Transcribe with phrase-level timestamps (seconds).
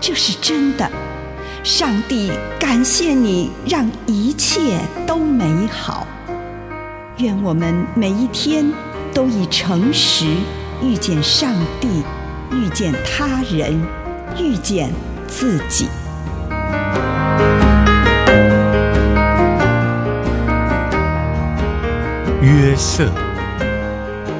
[0.00, 0.88] 这是真的，
[1.64, 6.06] 上帝感谢你，让一切都美好。
[7.18, 8.70] 愿我们每一天
[9.12, 10.26] 都以诚实
[10.82, 12.02] 遇见上帝，
[12.52, 13.80] 遇见他人，
[14.38, 14.92] 遇见
[15.26, 15.88] 自己。
[22.42, 23.10] 约瑟，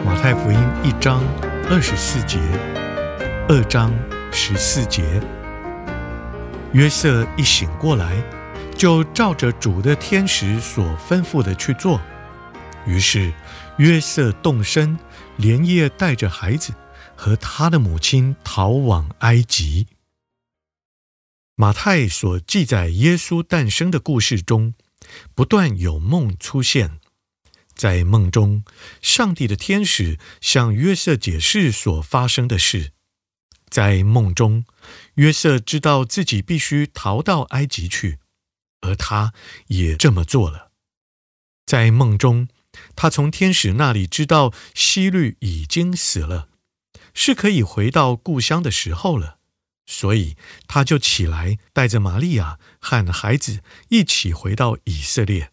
[0.04, 1.22] 马太福音一章
[1.70, 2.38] 二十四节，
[3.48, 3.90] 二章
[4.30, 5.02] 十四节。
[6.72, 8.22] 约瑟一醒过来，
[8.76, 12.00] 就照着主的天使所吩咐的去做。
[12.86, 13.32] 于是
[13.78, 14.98] 约瑟动身，
[15.36, 16.74] 连夜带着孩子
[17.16, 19.86] 和他的母亲逃往埃及。
[21.54, 24.74] 马太所记载耶稣诞生的故事中，
[25.34, 27.00] 不断有梦出现。
[27.74, 28.64] 在梦中，
[29.00, 32.92] 上帝的天使向约瑟解释所发生的事。
[33.76, 34.64] 在梦中，
[35.16, 38.20] 约瑟知道自己必须逃到埃及去，
[38.80, 39.34] 而他
[39.66, 40.72] 也这么做了。
[41.66, 42.48] 在梦中，
[42.94, 46.48] 他从天使那里知道希律已经死了，
[47.12, 49.40] 是可以回到故乡的时候了，
[49.84, 55.52] 所以他就起来，带着玛利亚和孩子一起回到以色列。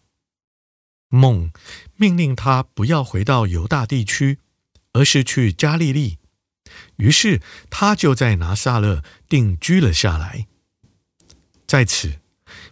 [1.10, 1.52] 梦
[1.98, 4.40] 命令他不要回到犹大地区，
[4.94, 6.20] 而是去加利利。
[6.98, 10.48] 于是他就在拿撒勒定居了下来。
[11.66, 12.20] 在此，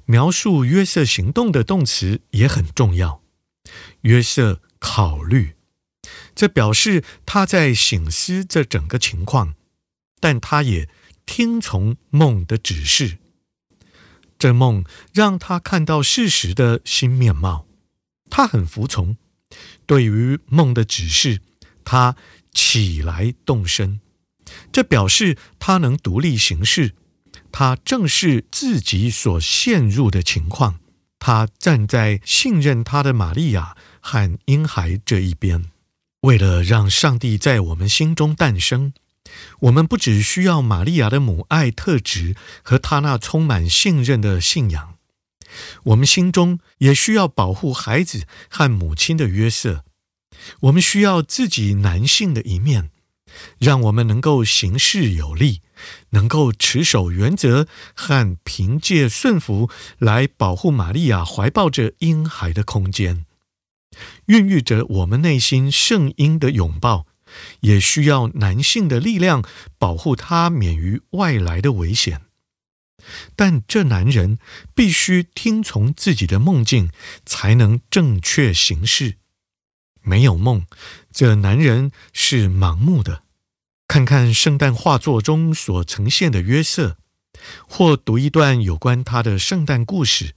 [0.06, 3.24] 描述约瑟行动的动词也很重要。
[4.02, 5.56] 约瑟考虑，
[6.36, 9.56] 这表示他在省思这整个情况，
[10.20, 10.90] 但他也
[11.26, 13.18] 听从梦的指示。
[14.38, 14.84] 这梦
[15.14, 17.68] 让他看到事实的新面貌，
[18.30, 19.18] 他很服从。
[19.86, 21.42] 对于梦的指示，
[21.84, 22.16] 他
[22.54, 24.00] 起来动身。
[24.72, 26.94] 这表示他能独立行事，
[27.52, 30.80] 他正视自己所陷入的情况，
[31.20, 35.66] 他站在信任他的玛利亚和婴孩这一边。
[36.22, 38.94] 为了让上帝在我们心中诞生，
[39.62, 44.96] 我们不只需要玛利亚的母爱特质和她那充满信任的信仰，
[45.84, 49.84] 我们心中也需要保护孩子和母亲的约瑟。
[50.62, 52.92] 我们需要自己男性的一面。
[53.60, 55.62] 让我们能够行事有力，
[56.12, 63.26] 能够持守原则和凭借顺服来保护玛利亚怀抱着婴孩的空间，
[64.26, 67.06] 孕育着我们内心圣婴的拥抱，
[67.62, 69.44] 也需要男性的力量
[69.78, 72.22] 保护他免于外来的危险。
[73.36, 74.38] 但这男人
[74.76, 76.92] 必须听从自己的梦境，
[77.26, 79.16] 才能正确行事。
[80.02, 80.66] 没有梦，
[81.12, 83.24] 这男人是盲目的。
[83.88, 86.98] 看看圣诞画作中所呈现的约瑟，
[87.68, 90.34] 或读一段有关他的圣诞故事，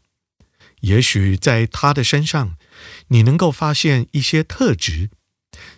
[0.80, 2.56] 也许在他的身上，
[3.08, 5.10] 你能够发现一些特质。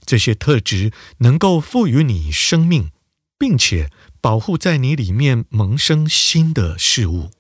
[0.07, 2.93] 这些特质能够赋予你生命，
[3.39, 3.91] 并且
[4.23, 7.31] 保护在你里面萌生新的事物。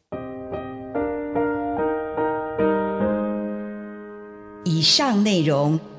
[4.64, 5.80] 以上内容。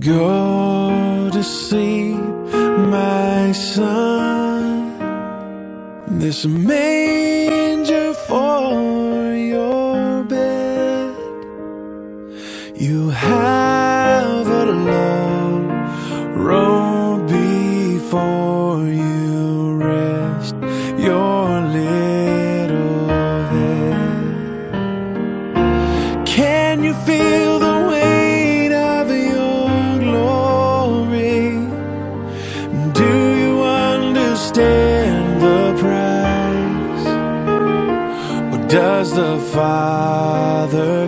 [0.00, 2.16] Go to sleep,
[2.90, 4.98] my son.
[6.08, 6.48] This a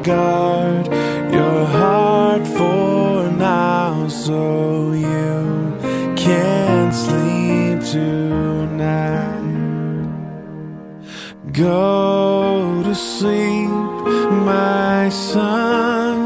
[0.09, 0.87] guard
[1.31, 5.77] your heart for now so you
[6.17, 9.37] can't sleep tonight.
[11.53, 13.69] Go to sleep,
[14.51, 16.17] my son.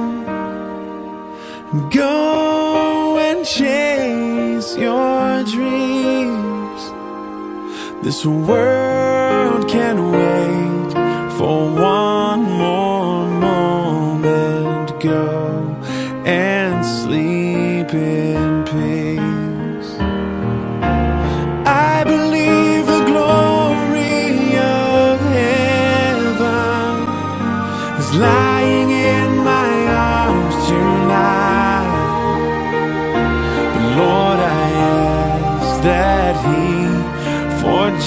[1.91, 6.83] Go and chase your dreams.
[8.05, 8.92] This world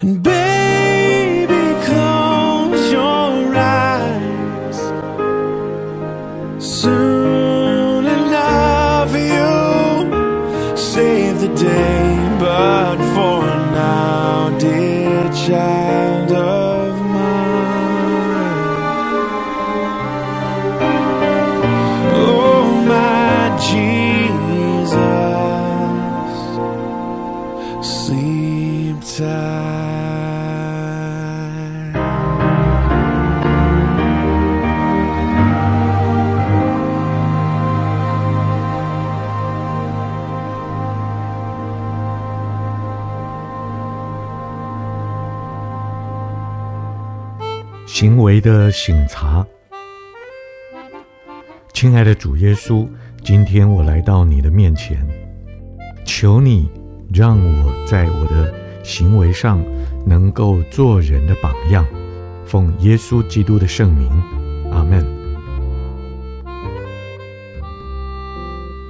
[0.00, 4.78] And baby, close your eyes.
[6.64, 12.36] Soon enough, you'll save the day.
[12.38, 13.42] But for
[13.74, 15.85] now, dear child
[48.06, 49.44] 行为的省察，
[51.72, 52.86] 亲爱的主耶稣，
[53.24, 55.04] 今天我来到你的面前，
[56.04, 56.70] 求你
[57.12, 58.54] 让我在我的
[58.84, 59.60] 行为上
[60.06, 61.84] 能够做人的榜样，
[62.44, 64.08] 奉耶稣基督的圣名，
[64.70, 65.04] 阿门。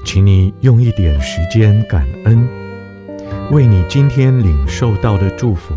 [0.05, 2.47] 请你用一点时间感恩，
[3.51, 5.75] 为你今天领受到的祝福，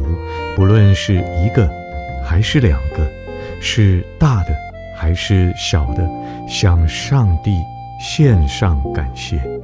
[0.58, 1.70] 不论是一个
[2.22, 3.10] 还是两个，
[3.62, 4.56] 是大的
[4.96, 6.08] 还是小的，
[6.48, 7.52] 向上帝
[8.00, 9.59] 献上感谢。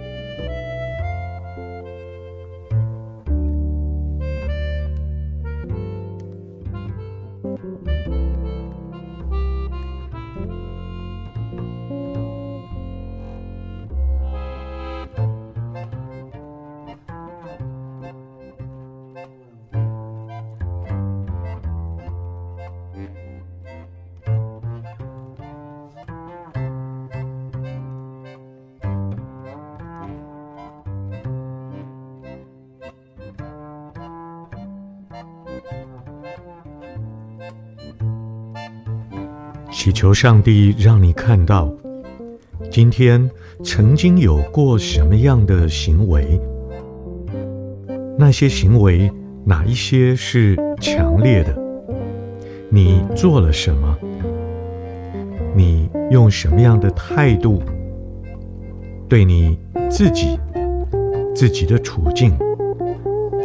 [39.86, 41.72] 祈求上帝让你看到，
[42.72, 43.30] 今天
[43.64, 46.42] 曾经有过什么样的行为，
[48.18, 49.12] 那些行为
[49.46, 51.56] 哪一些是强烈的？
[52.68, 53.96] 你做了什么？
[55.56, 57.62] 你用什么样的态度
[59.08, 59.56] 对你
[59.88, 60.40] 自己、
[61.36, 62.36] 自己的处境、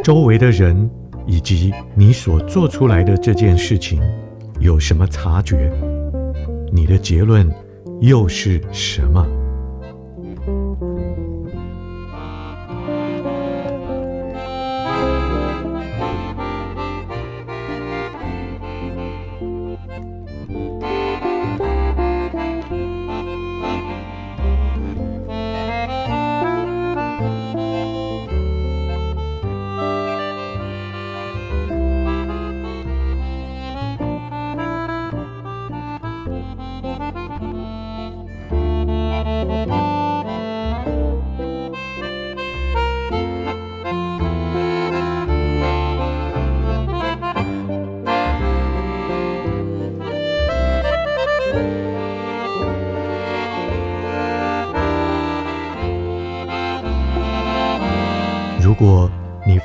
[0.03, 0.89] 周围的人
[1.27, 4.01] 以及你所做出来的这件事情
[4.59, 5.71] 有什么察觉？
[6.71, 7.49] 你的结论
[7.99, 9.40] 又是什么？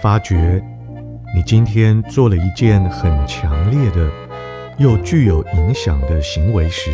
[0.06, 0.62] 发觉
[1.34, 4.08] 你今天做了一件很强烈的
[4.78, 6.92] 又具有影响的行为时，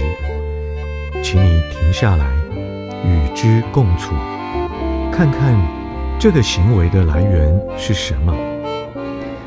[1.23, 2.27] 请你停下来
[3.05, 4.15] 与之共处，
[5.13, 5.55] 看看
[6.19, 8.35] 这个行为的来源是什么？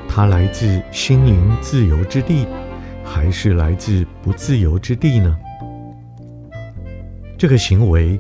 [0.08, 2.46] 它来自心灵自由之地，
[3.04, 5.36] 还是来自不自由之地呢？
[7.36, 8.20] 这个行为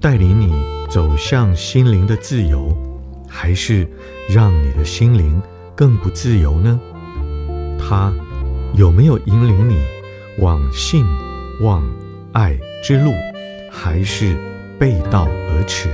[0.00, 0.50] 带领你
[0.88, 2.74] 走向心灵的自由，
[3.34, 3.88] 还是
[4.28, 5.40] 让你的心灵
[5.74, 6.78] 更不自由呢？
[7.78, 8.12] 它
[8.74, 9.78] 有没有引领你
[10.38, 11.04] 往信、
[11.62, 11.82] 望、
[12.32, 13.12] 爱之路，
[13.70, 14.36] 还是
[14.78, 15.88] 背道而驰？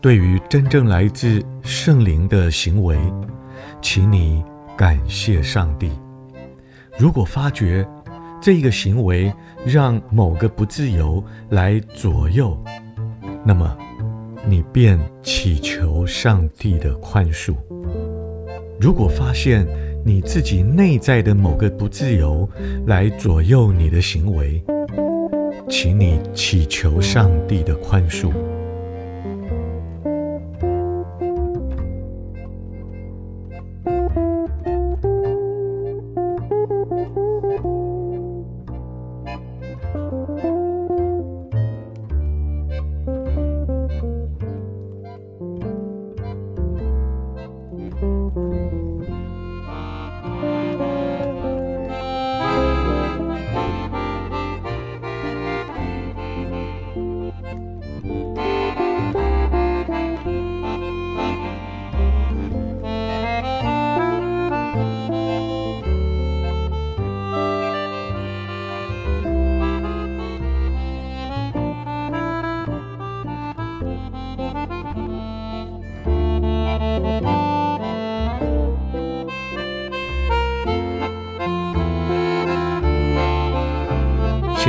[0.00, 2.96] 对于真正来自圣灵的行为，
[3.82, 4.44] 请你
[4.76, 5.90] 感谢上帝。
[6.96, 7.86] 如果发觉
[8.40, 9.32] 这个行为
[9.66, 12.56] 让某个不自由来左右，
[13.44, 13.76] 那么
[14.46, 17.56] 你便祈求上帝的宽恕。
[18.80, 19.66] 如果发现
[20.04, 22.48] 你自己内在的某个不自由
[22.86, 24.62] 来左右你的行为，
[25.68, 28.32] 请你祈求上帝的宽恕。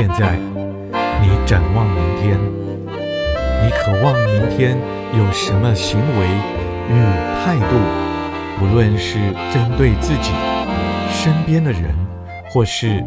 [0.00, 0.38] 现在，
[1.20, 2.38] 你展望明天，
[3.62, 4.78] 你渴望明天
[5.12, 6.26] 有什么行为
[6.88, 6.94] 与
[7.44, 8.64] 态度？
[8.64, 9.18] 无论是
[9.52, 10.32] 针对自己、
[11.10, 11.94] 身边的人，
[12.48, 13.04] 或是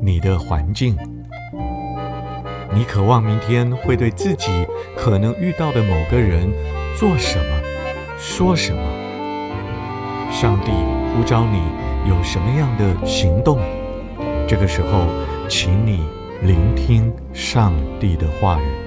[0.00, 0.96] 你的环境，
[2.74, 6.52] 你渴望明天会对自己可能遇到的某个人
[6.98, 7.44] 做什么、
[8.18, 8.82] 说什么？
[10.28, 10.72] 上帝
[11.14, 11.62] 呼召你
[12.10, 13.60] 有什么样的行动？
[14.48, 15.06] 这个时候，
[15.48, 16.00] 请你。
[16.44, 18.81] 聆听上帝的话语。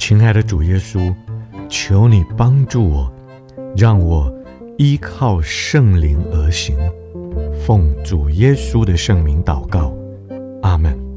[0.00, 1.14] 亲爱的主耶稣，
[1.68, 3.12] 求你帮助我，
[3.76, 4.34] 让我
[4.78, 6.74] 依靠圣灵而行。
[7.66, 9.94] 奉主耶稣的圣名祷告，
[10.62, 11.09] 阿门。